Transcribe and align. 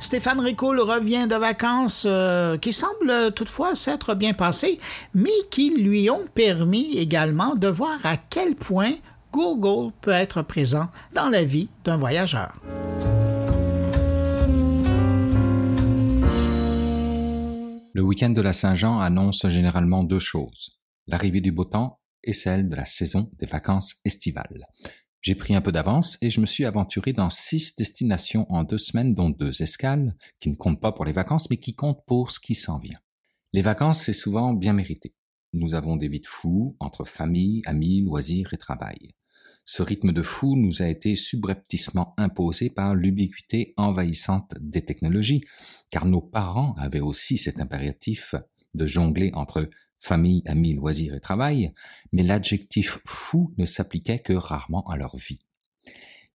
Stéphane 0.00 0.38
Ricoul 0.38 0.78
revient 0.78 1.26
de 1.28 1.34
vacances 1.34 2.06
euh, 2.08 2.56
qui 2.56 2.72
semblent 2.72 3.32
toutefois 3.34 3.74
s'être 3.74 4.14
bien 4.14 4.32
passées, 4.32 4.78
mais 5.12 5.28
qui 5.50 5.76
lui 5.76 6.08
ont 6.08 6.26
permis 6.34 6.96
également 6.96 7.56
de 7.56 7.66
voir 7.66 7.98
à 8.04 8.16
quel 8.16 8.54
point 8.54 8.92
Google 9.32 9.92
peut 10.00 10.12
être 10.12 10.42
présent 10.42 10.88
dans 11.14 11.28
la 11.28 11.42
vie 11.42 11.68
d'un 11.84 11.96
voyageur. 11.96 12.54
Le 17.92 18.02
week-end 18.02 18.30
de 18.30 18.40
la 18.40 18.52
Saint-Jean 18.52 19.00
annonce 19.00 19.48
généralement 19.48 20.04
deux 20.04 20.20
choses, 20.20 20.78
l'arrivée 21.08 21.40
du 21.40 21.50
beau 21.50 21.64
temps 21.64 21.98
et 22.22 22.32
celle 22.32 22.68
de 22.68 22.76
la 22.76 22.84
saison 22.84 23.32
des 23.40 23.46
vacances 23.46 23.96
estivales. 24.04 24.64
J'ai 25.20 25.34
pris 25.34 25.54
un 25.54 25.60
peu 25.60 25.72
d'avance 25.72 26.16
et 26.22 26.30
je 26.30 26.40
me 26.40 26.46
suis 26.46 26.64
aventuré 26.64 27.12
dans 27.12 27.30
six 27.30 27.74
destinations 27.76 28.46
en 28.50 28.62
deux 28.62 28.78
semaines, 28.78 29.14
dont 29.14 29.30
deux 29.30 29.62
escales, 29.62 30.16
qui 30.40 30.48
ne 30.48 30.54
comptent 30.54 30.80
pas 30.80 30.92
pour 30.92 31.04
les 31.04 31.12
vacances, 31.12 31.50
mais 31.50 31.56
qui 31.56 31.74
comptent 31.74 32.04
pour 32.06 32.30
ce 32.30 32.38
qui 32.38 32.54
s'en 32.54 32.78
vient. 32.78 32.98
Les 33.52 33.62
vacances, 33.62 34.02
c'est 34.02 34.12
souvent 34.12 34.52
bien 34.52 34.72
mérité. 34.72 35.14
Nous 35.52 35.74
avons 35.74 35.96
des 35.96 36.08
vies 36.08 36.20
de 36.20 36.26
fous 36.26 36.76
entre 36.78 37.04
famille, 37.04 37.62
amis, 37.64 38.02
loisirs 38.02 38.52
et 38.52 38.58
travail. 38.58 39.14
Ce 39.64 39.82
rythme 39.82 40.12
de 40.12 40.22
fou 40.22 40.56
nous 40.56 40.82
a 40.82 40.88
été 40.88 41.16
subrepticement 41.16 42.14
imposé 42.16 42.70
par 42.70 42.94
l'ubiquité 42.94 43.74
envahissante 43.76 44.54
des 44.60 44.84
technologies, 44.84 45.42
car 45.90 46.06
nos 46.06 46.22
parents 46.22 46.74
avaient 46.78 47.00
aussi 47.00 47.38
cet 47.38 47.60
impératif 47.60 48.34
de 48.74 48.86
jongler 48.86 49.30
entre 49.34 49.68
famille, 50.00 50.42
amis, 50.46 50.74
loisirs 50.74 51.14
et 51.14 51.20
travail, 51.20 51.72
mais 52.12 52.22
l'adjectif 52.22 52.98
fou 53.06 53.52
ne 53.58 53.64
s'appliquait 53.64 54.18
que 54.18 54.32
rarement 54.32 54.86
à 54.88 54.96
leur 54.96 55.16
vie. 55.16 55.40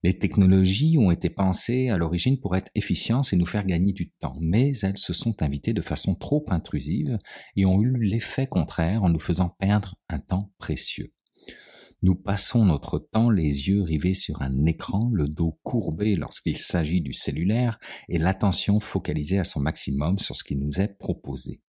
Les 0.05 0.17
technologies 0.19 0.97
ont 0.97 1.11
été 1.11 1.29
pensées 1.29 1.87
à 1.87 1.97
l'origine 1.97 2.37
pour 2.37 2.57
être 2.57 2.69
efficientes 2.75 3.31
et 3.31 3.37
nous 3.37 3.45
faire 3.45 3.65
gagner 3.65 3.93
du 3.93 4.11
temps, 4.11 4.35
mais 4.41 4.77
elles 4.79 4.97
se 4.97 5.13
sont 5.13 5.41
invitées 5.41 5.71
de 5.71 5.81
façon 5.81 6.13
trop 6.13 6.43
intrusive 6.49 7.17
et 7.55 7.65
ont 7.65 7.81
eu 7.81 7.97
l'effet 7.97 8.45
contraire 8.45 9.03
en 9.03 9.09
nous 9.09 9.19
faisant 9.19 9.47
perdre 9.47 9.95
un 10.09 10.19
temps 10.19 10.51
précieux. 10.57 11.13
Nous 12.01 12.15
passons 12.15 12.65
notre 12.65 12.99
temps 12.99 13.29
les 13.29 13.69
yeux 13.69 13.81
rivés 13.81 14.13
sur 14.13 14.41
un 14.41 14.65
écran, 14.65 15.09
le 15.13 15.29
dos 15.29 15.57
courbé 15.63 16.17
lorsqu'il 16.17 16.57
s'agit 16.57 16.99
du 16.99 17.13
cellulaire 17.13 17.79
et 18.09 18.17
l'attention 18.17 18.81
focalisée 18.81 19.39
à 19.39 19.45
son 19.45 19.61
maximum 19.61 20.19
sur 20.19 20.35
ce 20.35 20.43
qui 20.43 20.57
nous 20.57 20.81
est 20.81 20.97
proposé 20.97 21.61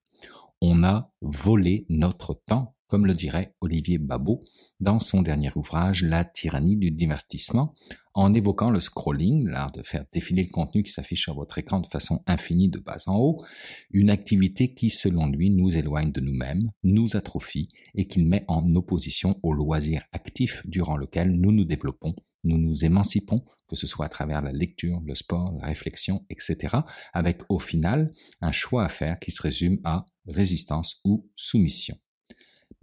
on 0.61 0.85
a 0.85 1.11
volé 1.21 1.87
notre 1.89 2.35
temps, 2.35 2.75
comme 2.89 3.07
le 3.07 3.15
dirait 3.15 3.55
Olivier 3.61 3.99
Babot 3.99 4.45
dans 4.81 4.99
son 4.99 5.23
dernier 5.23 5.51
ouvrage 5.57 6.03
La 6.03 6.25
tyrannie 6.25 6.77
du 6.77 6.91
divertissement, 6.91 7.75
en 8.15 8.33
évoquant 8.33 8.71
le 8.71 8.81
scrolling, 8.81 9.49
l'art 9.49 9.73
de 9.73 9.83
faire 9.83 10.05
défiler 10.13 10.45
le 10.45 10.51
contenu 10.51 10.83
qui 10.85 10.93
s'affiche 10.93 11.23
sur 11.23 11.35
votre 11.35 11.59
écran 11.59 11.81
de 11.81 11.89
façon 11.89 12.23
infinie 12.27 12.69
de 12.69 12.79
bas 12.79 12.99
en 13.07 13.17
haut, 13.17 13.45
une 13.91 14.11
activité 14.11 14.73
qui, 14.73 14.91
selon 14.91 15.27
lui, 15.27 15.51
nous 15.51 15.77
éloigne 15.77 16.13
de 16.13 16.21
nous-mêmes, 16.21 16.71
nous 16.85 17.17
atrophie 17.17 17.69
et 17.95 18.07
qu'il 18.07 18.27
met 18.27 18.45
en 18.47 18.75
opposition 18.77 19.39
au 19.43 19.53
loisir 19.53 20.03
actif 20.13 20.63
durant 20.67 20.97
lequel 20.97 21.33
nous 21.33 21.51
nous 21.51 21.65
développons, 21.65 22.15
nous 22.45 22.59
nous 22.59 22.85
émancipons, 22.85 23.45
que 23.69 23.77
ce 23.77 23.87
soit 23.87 24.07
à 24.07 24.11
travers 24.11 24.43
la 24.43 24.53
lecture, 24.53 25.01
le 25.05 25.15
sport, 25.15 25.57
la 25.61 25.67
réflexion, 25.67 26.25
etc., 26.31 26.77
avec 27.13 27.43
au 27.49 27.59
final 27.59 28.13
un 28.41 28.53
choix 28.53 28.85
à 28.85 28.89
faire 28.89 29.19
qui 29.19 29.33
se 29.33 29.43
résume 29.43 29.81
à 29.83 30.05
résistance 30.27 31.01
ou 31.05 31.29
soumission. 31.35 31.97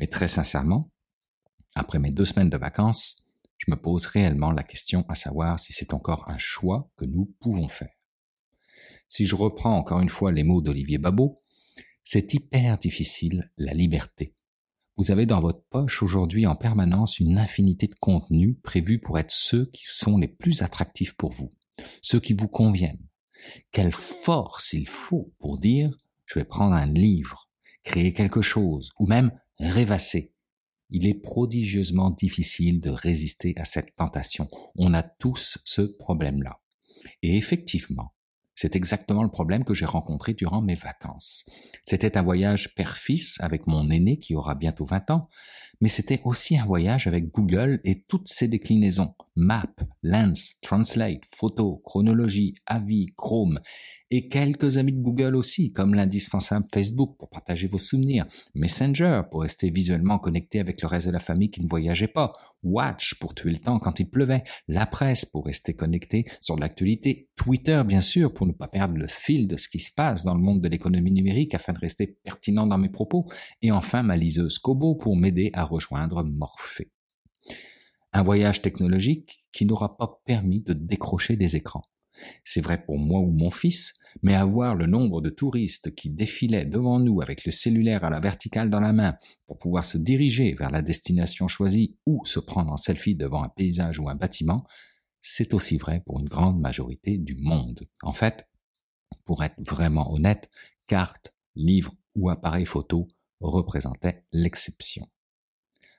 Mais 0.02 0.08
très 0.08 0.28
sincèrement, 0.28 0.92
après 1.76 2.00
mes 2.00 2.10
deux 2.10 2.26
semaines 2.26 2.50
de 2.50 2.58
vacances, 2.58 3.18
je 3.60 3.70
me 3.70 3.76
pose 3.76 4.08
réellement 4.08 4.52
la 4.52 4.64
question 4.64 5.06
à 5.08 5.14
savoir 5.14 5.60
si 5.60 5.74
c'est 5.74 5.94
encore 5.94 6.28
un 6.28 6.40
choix 6.40 6.90
que 6.98 7.06
nous 7.06 7.36
pouvons 7.40 7.68
faire. 7.68 7.94
Si 9.08 9.28
je 9.28 9.36
reprends 9.36 9.78
encore 9.78 10.00
une 10.00 10.10
fois 10.10 10.32
les 10.32 10.42
mots 10.42 10.62
d'Olivier 10.62 10.98
Babot, 10.98 11.44
c'est 12.04 12.34
hyper 12.34 12.80
difficile 12.80 13.52
la 13.58 13.76
liberté. 13.76 14.34
Vous 14.98 15.12
avez 15.12 15.28
dans 15.28 15.40
votre 15.40 15.64
poche 15.70 16.02
aujourd'hui 16.02 16.48
en 16.48 16.56
permanence 16.56 17.20
une 17.20 17.38
infinité 17.38 17.86
de 17.86 17.94
contenus 17.94 18.58
prévus 18.64 19.00
pour 19.00 19.20
être 19.20 19.32
ceux 19.32 19.68
qui 19.68 19.84
sont 19.86 20.18
les 20.18 20.28
plus 20.28 20.64
attractifs 20.64 21.14
pour 21.14 21.32
vous, 21.32 21.54
ceux 22.02 22.20
qui 22.20 22.34
vous 22.34 22.48
conviennent. 22.48 23.08
Quelle 23.72 23.94
force 23.94 24.74
il 24.74 24.88
faut 24.88 25.32
pour 25.38 25.60
dire 25.60 25.96
je 26.26 26.40
vais 26.40 26.46
prendre 26.46 26.74
un 26.74 26.88
livre, 26.88 27.52
créer 27.84 28.14
quelque 28.14 28.42
chose, 28.42 28.90
ou 28.98 29.06
même 29.06 29.32
rêvasser. 29.70 30.34
Il 30.90 31.08
est 31.08 31.22
prodigieusement 31.22 32.12
difficile 32.12 32.82
de 32.82 32.90
résister 32.90 33.54
à 33.58 33.66
cette 33.66 33.96
tentation. 33.96 34.48
On 34.76 34.94
a 34.94 35.04
tous 35.04 35.58
ce 35.64 35.82
problème-là. 35.82 36.60
Et 37.22 37.38
effectivement, 37.38 38.14
c'est 38.56 38.76
exactement 38.76 39.24
le 39.24 39.32
problème 39.32 39.64
que 39.64 39.74
j'ai 39.74 39.86
rencontré 39.86 40.34
durant 40.34 40.62
mes 40.62 40.76
vacances. 40.76 41.46
C'était 41.86 42.18
un 42.18 42.22
voyage 42.22 42.76
père-fils 42.76 43.38
avec 43.40 43.66
mon 43.68 43.90
aîné 43.90 44.20
qui 44.20 44.36
aura 44.36 44.54
bientôt 44.54 44.86
20 44.86 45.10
ans, 45.12 45.30
mais 45.80 45.90
c'était 45.90 46.22
aussi 46.26 46.58
un 46.58 46.66
voyage 46.66 47.08
avec 47.08 47.32
Google 47.32 47.80
et 47.86 48.04
toutes 48.04 48.28
ses 48.28 48.48
déclinaisons. 48.48 49.16
Map, 49.36 49.74
Lens, 50.04 50.60
Translate, 50.62 51.22
Photo, 51.34 51.82
Chronologie, 51.86 52.54
Avis, 52.66 53.08
Chrome 53.16 53.60
et 54.12 54.28
quelques 54.28 54.78
amis 54.78 54.92
de 54.92 55.02
Google 55.02 55.38
aussi, 55.38 55.72
comme 55.72 55.94
l'indispensable 55.94 56.66
Facebook 56.74 57.16
pour 57.18 57.30
partager 57.30 57.68
vos 57.68 57.78
souvenirs, 57.78 58.26
Messenger 58.54 59.22
pour 59.32 59.42
rester 59.42 59.70
visuellement 59.70 60.20
connecté 60.20 60.60
avec 60.60 60.82
le 60.82 60.88
reste 60.90 61.08
de 61.08 61.14
la 61.14 61.20
famille 61.20 61.50
qui 61.50 61.62
ne 61.62 61.70
voyageait 61.70 62.10
pas, 62.10 62.34
Watch 62.62 63.16
pour 63.20 63.34
tuer 63.34 63.52
le 63.52 63.60
temps 63.60 63.80
quand 63.80 64.00
il 64.02 64.10
pleuvait, 64.10 64.44
la 64.68 64.86
presse 64.86 65.24
pour 65.26 65.46
rester 65.46 65.74
connecté 65.74 66.26
sur 66.42 66.60
l'actualité, 66.60 67.30
Twitter 67.38 67.82
bien 67.86 68.02
sûr 68.02 68.34
pour 68.34 68.46
ne 68.46 68.52
pas 68.52 68.68
perdre 68.68 68.98
le 68.98 69.08
fil 69.08 69.48
de 69.48 69.56
ce 69.56 69.70
qui 69.70 69.80
se 69.80 69.94
passe 69.94 70.26
dans 70.26 70.36
le 70.36 70.42
monde 70.42 70.62
de 70.62 70.68
l'économie 70.68 71.12
numérique 71.12 71.56
afin 71.56 71.72
de 71.72 71.80
rester 71.80 72.08
pertinent 72.08 72.68
dans 72.68 72.78
mes 72.78 72.90
propos, 72.90 73.28
et 73.62 73.72
enfin 73.72 74.04
ma 74.04 74.18
liseuse 74.18 74.60
Kobo 74.60 74.96
pour 74.96 75.16
m'aider 75.16 75.52
à 75.54 75.64
rejoindre 75.64 76.22
Morphée. 76.24 76.92
Un 78.14 78.24
voyage 78.24 78.62
technologique 78.62 79.46
qui 79.52 79.66
n'aura 79.66 79.98
pas 79.98 80.22
permis 80.26 80.62
de 80.62 80.74
décrocher 80.74 81.36
des 81.36 81.56
écrans. 81.56 81.84
C'est 82.44 82.62
vrai 82.62 82.84
pour 82.84 82.98
moi 82.98 83.20
ou 83.20 83.32
mon 83.32 83.50
fils, 83.50 83.94
mais 84.22 84.36
avoir 84.36 84.76
le 84.76 84.86
nombre 84.86 85.22
de 85.22 85.30
touristes 85.30 85.96
qui 85.96 86.10
défilaient 86.10 86.66
devant 86.66 87.00
nous 87.00 87.22
avec 87.22 87.46
le 87.46 87.52
cellulaire 87.52 88.04
à 88.04 88.10
la 88.10 88.20
verticale 88.20 88.70
dans 88.70 88.80
la 88.80 88.94
main 88.94 89.18
pour 89.48 89.58
pouvoir 89.58 89.86
se 89.86 89.98
diriger 89.98 90.54
vers 90.54 90.72
la 90.72 90.82
destination 90.82 91.48
choisie 91.48 91.96
ou 92.06 92.24
se 92.26 92.40
prendre 92.40 92.72
en 92.72 92.78
selfie 92.78 93.16
devant 93.16 93.44
un 93.44 93.50
paysage 93.50 94.00
ou 94.00 94.10
un 94.10 94.16
bâtiment, 94.16 94.66
c'est 95.22 95.54
aussi 95.54 95.78
vrai 95.78 96.02
pour 96.06 96.20
une 96.20 96.28
grande 96.28 96.60
majorité 96.60 97.18
du 97.18 97.36
monde. 97.36 97.88
En 98.02 98.14
fait, 98.14 98.48
pour 99.26 99.44
être 99.44 99.60
vraiment 99.60 100.12
honnête, 100.14 100.50
carte, 100.88 101.34
livre 101.56 101.94
ou 102.16 102.30
appareil 102.30 102.66
photo 102.66 103.08
représentaient 103.40 104.26
l'exception. 104.32 105.08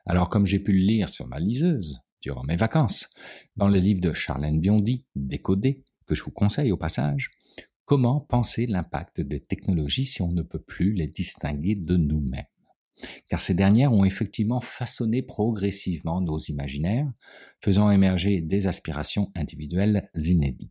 Alors 0.04 0.28
comme 0.28 0.46
j'ai 0.46 0.58
pu 0.58 0.72
le 0.72 0.80
lire 0.80 1.08
sur 1.08 1.28
ma 1.28 1.38
liseuse 1.38 2.00
durant 2.20 2.44
mes 2.44 2.56
vacances, 2.56 3.08
dans 3.56 3.68
le 3.68 3.78
livre 3.78 4.00
de 4.00 4.12
Charlène 4.12 4.60
Biondi, 4.60 5.06
Décodé, 5.14 5.84
que 6.06 6.14
je 6.14 6.22
vous 6.22 6.30
conseille 6.30 6.72
au 6.72 6.76
passage, 6.76 7.30
comment 7.84 8.20
penser 8.20 8.66
l'impact 8.66 9.20
des 9.20 9.40
technologies 9.40 10.06
si 10.06 10.22
on 10.22 10.32
ne 10.32 10.42
peut 10.42 10.60
plus 10.60 10.92
les 10.92 11.06
distinguer 11.06 11.74
de 11.74 11.96
nous-mêmes? 11.96 12.44
Car 13.28 13.40
ces 13.40 13.54
dernières 13.54 13.92
ont 13.92 14.04
effectivement 14.04 14.60
façonné 14.60 15.22
progressivement 15.22 16.20
nos 16.20 16.38
imaginaires, 16.38 17.10
faisant 17.60 17.90
émerger 17.90 18.40
des 18.40 18.66
aspirations 18.66 19.32
individuelles 19.34 20.10
inédites. 20.14 20.70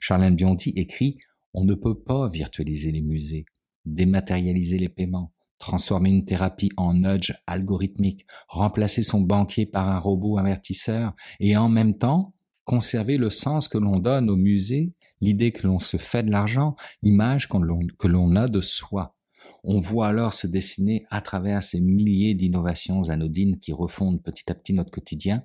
Charlène 0.00 0.36
Biondi 0.36 0.70
écrit 0.76 1.18
On 1.54 1.64
ne 1.64 1.74
peut 1.74 1.98
pas 1.98 2.28
virtualiser 2.28 2.90
les 2.90 3.02
musées, 3.02 3.46
dématérialiser 3.84 4.78
les 4.78 4.88
paiements, 4.88 5.32
transformer 5.58 6.10
une 6.10 6.24
thérapie 6.24 6.70
en 6.76 6.94
nudge 6.94 7.32
algorithmique, 7.46 8.26
remplacer 8.48 9.02
son 9.02 9.20
banquier 9.20 9.66
par 9.66 9.88
un 9.88 9.98
robot 9.98 10.38
avertisseur, 10.38 11.14
et 11.40 11.56
en 11.56 11.68
même 11.68 11.98
temps 11.98 12.34
conserver 12.64 13.16
le 13.16 13.30
sens 13.30 13.68
que 13.68 13.78
l'on 13.78 13.98
donne 13.98 14.28
au 14.28 14.36
musée, 14.36 14.92
l'idée 15.20 15.52
que 15.52 15.66
l'on 15.66 15.78
se 15.78 15.96
fait 15.96 16.22
de 16.22 16.30
l'argent, 16.30 16.74
l'image 17.02 17.48
que 17.48 18.08
l'on 18.08 18.36
a 18.36 18.48
de 18.48 18.60
soi. 18.60 19.16
On 19.62 19.78
voit 19.78 20.08
alors 20.08 20.32
se 20.32 20.46
dessiner 20.46 21.06
à 21.10 21.20
travers 21.20 21.62
ces 21.62 21.80
milliers 21.80 22.34
d'innovations 22.34 23.08
anodines 23.08 23.58
qui 23.60 23.72
refondent 23.72 24.22
petit 24.22 24.50
à 24.50 24.54
petit 24.54 24.72
notre 24.72 24.90
quotidien, 24.90 25.44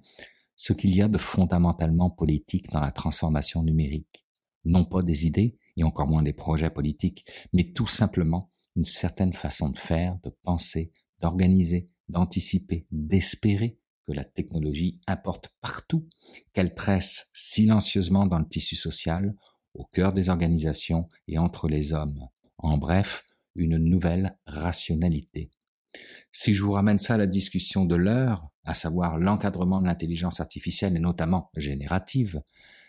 ce 0.56 0.74
qu'il 0.74 0.96
y 0.96 1.02
a 1.02 1.08
de 1.08 1.18
fondamentalement 1.18 2.10
politique 2.10 2.70
dans 2.72 2.82
la 2.82 2.92
transformation 2.92 3.64
numérique. 3.64 4.26
Non 4.66 4.86
pas 4.86 5.02
des 5.02 5.26
idées, 5.26 5.58
et 5.78 5.84
encore 5.84 6.08
moins 6.08 6.24
des 6.24 6.34
projets 6.34 6.70
politiques, 6.70 7.26
mais 7.54 7.72
tout 7.72 7.88
simplement 7.88 8.51
une 8.76 8.86
certaine 8.86 9.34
façon 9.34 9.70
de 9.70 9.78
faire, 9.78 10.18
de 10.24 10.30
penser, 10.30 10.92
d'organiser, 11.20 11.88
d'anticiper, 12.10 12.86
d'espérer, 12.92 13.78
que 14.06 14.14
la 14.14 14.24
technologie 14.24 15.00
importe 15.08 15.50
partout, 15.62 16.08
qu'elle 16.54 16.74
tresse 16.74 17.30
silencieusement 17.34 18.26
dans 18.26 18.40
le 18.40 18.48
tissu 18.48 18.76
social, 18.76 19.36
au 19.74 19.86
cœur 19.86 20.14
des 20.14 20.30
organisations 20.30 21.08
et 21.28 21.38
entre 21.38 21.68
les 21.68 21.94
hommes. 21.94 22.28
En 22.58 22.78
bref, 22.78 23.24
une 23.56 23.78
nouvelle 23.78 24.38
rationalité. 24.46 25.50
Si 26.32 26.54
je 26.54 26.64
vous 26.64 26.72
ramène 26.72 27.00
ça 27.00 27.16
à 27.16 27.18
la 27.18 27.28
discussion 27.28 27.86
de 27.86 27.96
l'heure, 27.96 28.48
à 28.64 28.74
savoir 28.74 29.18
l'encadrement 29.18 29.82
de 29.82 29.88
l'intelligence 29.88 30.40
artificielle 30.40 30.96
et 30.96 31.00
notamment 31.00 31.50
générative, 31.56 32.42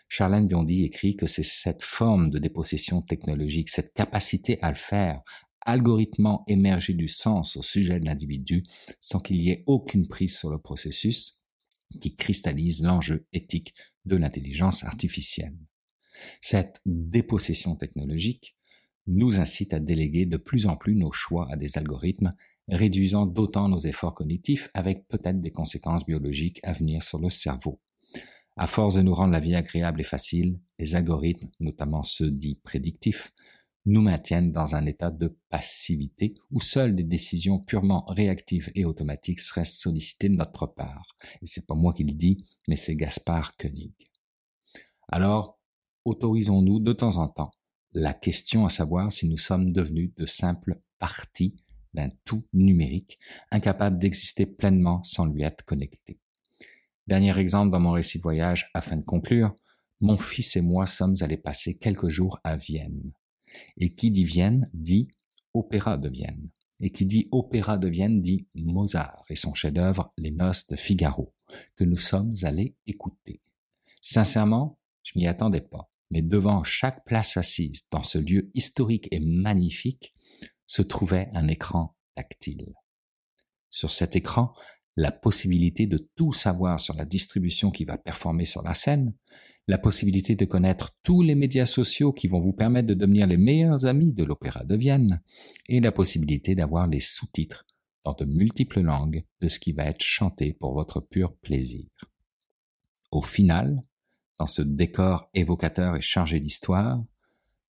Charlène 0.07 0.47
Biondi 0.47 0.83
écrit 0.83 1.15
que 1.15 1.25
c'est 1.25 1.43
cette 1.43 1.83
forme 1.83 2.29
de 2.29 2.37
dépossession 2.37 3.01
technologique, 3.01 3.69
cette 3.69 3.93
capacité 3.93 4.59
à 4.61 4.69
le 4.69 4.75
faire, 4.75 5.21
algorithmement 5.65 6.43
émerger 6.47 6.93
du 6.93 7.07
sens 7.07 7.57
au 7.57 7.61
sujet 7.61 7.99
de 7.99 8.05
l'individu 8.05 8.63
sans 8.99 9.19
qu'il 9.19 9.41
y 9.41 9.49
ait 9.49 9.63
aucune 9.67 10.07
prise 10.07 10.37
sur 10.37 10.49
le 10.49 10.59
processus 10.59 11.43
qui 12.01 12.15
cristallise 12.15 12.83
l'enjeu 12.83 13.27
éthique 13.33 13.73
de 14.05 14.15
l'intelligence 14.15 14.83
artificielle. 14.83 15.55
Cette 16.41 16.81
dépossession 16.85 17.75
technologique 17.75 18.55
nous 19.07 19.39
incite 19.39 19.73
à 19.73 19.79
déléguer 19.79 20.25
de 20.25 20.37
plus 20.37 20.65
en 20.65 20.75
plus 20.75 20.95
nos 20.95 21.11
choix 21.11 21.47
à 21.51 21.55
des 21.55 21.77
algorithmes, 21.77 22.29
réduisant 22.69 23.25
d'autant 23.25 23.67
nos 23.67 23.79
efforts 23.79 24.15
cognitifs 24.15 24.69
avec 24.73 25.07
peut-être 25.07 25.41
des 25.41 25.51
conséquences 25.51 26.05
biologiques 26.05 26.59
à 26.63 26.73
venir 26.73 27.03
sur 27.03 27.19
le 27.19 27.29
cerveau. 27.29 27.81
À 28.55 28.67
force 28.67 28.95
de 28.95 29.01
nous 29.01 29.13
rendre 29.13 29.33
la 29.33 29.39
vie 29.39 29.55
agréable 29.55 30.01
et 30.01 30.05
facile, 30.05 30.59
les 30.79 30.95
algorithmes, 30.95 31.49
notamment 31.59 32.03
ceux 32.03 32.31
dits 32.31 32.59
prédictifs, 32.63 33.33
nous 33.85 34.01
maintiennent 34.01 34.51
dans 34.51 34.75
un 34.75 34.85
état 34.85 35.11
de 35.11 35.37
passivité 35.49 36.33
où 36.51 36.59
seules 36.59 36.95
des 36.95 37.03
décisions 37.03 37.59
purement 37.59 38.05
réactives 38.07 38.71
et 38.75 38.85
automatiques 38.85 39.39
seraient 39.39 39.65
sollicitées 39.65 40.29
de 40.29 40.35
notre 40.35 40.67
part. 40.67 41.17
Et 41.41 41.45
c'est 41.45 41.67
pas 41.67 41.75
moi 41.75 41.93
qui 41.93 42.03
le 42.03 42.13
dis, 42.13 42.45
mais 42.67 42.75
c'est 42.75 42.95
Gaspard 42.95 43.57
Koenig. 43.57 43.93
Alors, 45.09 45.59
autorisons-nous 46.05 46.79
de 46.79 46.93
temps 46.93 47.17
en 47.17 47.27
temps 47.27 47.51
la 47.93 48.13
question 48.13 48.65
à 48.65 48.69
savoir 48.69 49.11
si 49.11 49.29
nous 49.29 49.37
sommes 49.37 49.71
devenus 49.71 50.11
de 50.15 50.25
simples 50.25 50.81
parties 50.97 51.55
d'un 51.93 52.09
tout 52.25 52.43
numérique, 52.53 53.19
incapable 53.51 53.99
d'exister 53.99 54.45
pleinement 54.45 55.03
sans 55.03 55.25
lui 55.25 55.43
être 55.43 55.63
connecté. 55.63 56.19
Dernier 57.05 57.37
exemple 57.37 57.71
dans 57.71 57.79
mon 57.79 57.91
récit 57.91 58.17
voyage 58.17 58.71
afin 58.73 58.97
de 58.97 59.03
conclure, 59.03 59.53
mon 60.01 60.17
fils 60.17 60.55
et 60.55 60.61
moi 60.61 60.87
sommes 60.87 61.15
allés 61.21 61.37
passer 61.37 61.77
quelques 61.77 62.07
jours 62.07 62.39
à 62.43 62.57
Vienne. 62.57 63.11
Et 63.77 63.93
qui 63.93 64.11
dit 64.11 64.23
Vienne 64.23 64.69
dit 64.73 65.07
opéra 65.53 65.97
de 65.97 66.09
Vienne. 66.09 66.49
Et 66.79 66.91
qui 66.91 67.05
dit 67.05 67.27
opéra 67.31 67.77
de 67.77 67.87
Vienne 67.87 68.21
dit 68.21 68.47
Mozart 68.55 69.23
et 69.29 69.35
son 69.35 69.53
chef-d'œuvre 69.53 70.13
Les 70.17 70.31
Noces 70.31 70.67
de 70.67 70.75
Figaro, 70.75 71.33
que 71.75 71.83
nous 71.83 71.97
sommes 71.97 72.35
allés 72.43 72.75
écouter. 72.87 73.41
Sincèrement, 74.01 74.79
je 75.03 75.13
m'y 75.15 75.27
attendais 75.27 75.61
pas, 75.61 75.89
mais 76.11 76.21
devant 76.21 76.63
chaque 76.63 77.05
place 77.05 77.37
assise 77.37 77.87
dans 77.91 78.03
ce 78.03 78.17
lieu 78.17 78.51
historique 78.53 79.07
et 79.11 79.19
magnifique 79.19 80.13
se 80.65 80.81
trouvait 80.81 81.29
un 81.33 81.47
écran 81.47 81.95
tactile. 82.15 82.73
Sur 83.69 83.91
cet 83.91 84.15
écran, 84.15 84.53
la 84.95 85.11
possibilité 85.11 85.87
de 85.87 85.97
tout 86.15 86.33
savoir 86.33 86.79
sur 86.79 86.95
la 86.95 87.05
distribution 87.05 87.71
qui 87.71 87.85
va 87.85 87.97
performer 87.97 88.45
sur 88.45 88.61
la 88.61 88.73
scène, 88.73 89.13
la 89.67 89.77
possibilité 89.77 90.35
de 90.35 90.45
connaître 90.45 90.91
tous 91.03 91.21
les 91.21 91.35
médias 91.35 91.65
sociaux 91.65 92.11
qui 92.11 92.27
vont 92.27 92.39
vous 92.39 92.53
permettre 92.53 92.87
de 92.87 92.93
devenir 92.93 93.27
les 93.27 93.37
meilleurs 93.37 93.85
amis 93.85 94.13
de 94.13 94.23
l'Opéra 94.23 94.63
de 94.63 94.75
Vienne, 94.75 95.21
et 95.67 95.79
la 95.79 95.91
possibilité 95.91 96.55
d'avoir 96.55 96.87
les 96.87 96.99
sous-titres 96.99 97.65
dans 98.03 98.13
de 98.13 98.25
multiples 98.25 98.81
langues 98.81 99.25
de 99.39 99.47
ce 99.47 99.59
qui 99.59 99.71
va 99.71 99.85
être 99.85 100.03
chanté 100.03 100.53
pour 100.53 100.73
votre 100.73 100.99
pur 100.99 101.35
plaisir. 101.37 101.85
Au 103.11 103.21
final, 103.21 103.83
dans 104.39 104.47
ce 104.47 104.61
décor 104.61 105.29
évocateur 105.33 105.95
et 105.95 106.01
chargé 106.01 106.39
d'histoire, 106.39 107.01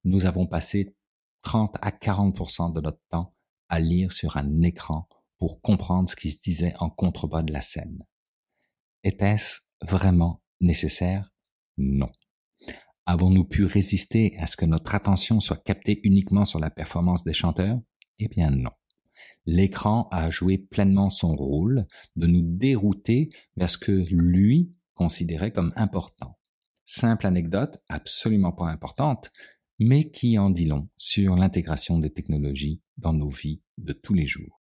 nous 0.03 0.27
avons 0.27 0.47
passé 0.47 0.97
30 1.43 1.77
à 1.81 1.91
40% 1.91 2.73
de 2.73 2.81
notre 2.81 3.01
temps 3.11 3.35
à 3.69 3.79
lire 3.79 4.11
sur 4.11 4.37
un 4.37 4.63
écran 4.63 5.09
pour 5.39 5.61
comprendre 5.61 6.11
ce 6.11 6.17
qui 6.17 6.31
se 6.31 6.41
disait 6.41 6.75
en 6.79 6.91
contrebas 6.91 7.43
de 7.43 7.53
la 7.53 7.61
scène. 7.61 8.05
Était-ce 9.05 9.61
vraiment 9.83 10.43
nécessaire 10.61 11.34
non. 11.77 12.11
Avons-nous 13.07 13.45
pu 13.45 13.65
résister 13.65 14.35
à 14.39 14.47
ce 14.47 14.57
que 14.57 14.65
notre 14.65 14.95
attention 14.95 15.41
soit 15.41 15.63
captée 15.63 16.01
uniquement 16.05 16.47
sur 16.47 16.59
la 16.59 16.71
performance 16.71 17.23
des 17.25 17.35
chanteurs? 17.35 17.79
Eh 18.19 18.29
bien 18.29 18.51
non. 18.51 18.71
L'écran 19.47 20.09
a 20.11 20.31
joué 20.31 20.57
pleinement 20.57 21.11
son 21.11 21.37
rôle 21.37 21.87
de 22.17 22.27
nous 22.27 22.43
dérouter 22.43 23.29
vers 23.57 23.69
ce 23.69 23.77
que 23.77 23.93
lui 24.11 24.73
considérait 24.95 25.53
comme 25.53 25.73
important. 25.77 26.39
Simple 26.87 27.27
anecdote, 27.27 27.83
absolument 27.89 28.53
pas 28.53 28.71
importante, 28.71 29.31
mais 29.79 30.11
qui 30.11 30.39
en 30.39 30.51
dit 30.51 30.67
long 30.67 30.89
sur 30.97 31.37
l'intégration 31.37 31.99
des 31.99 32.13
technologies 32.13 32.81
dans 32.97 33.13
nos 33.13 33.29
vies 33.29 33.61
de 33.77 33.93
tous 33.93 34.15
les 34.15 34.27
jours. 34.27 34.64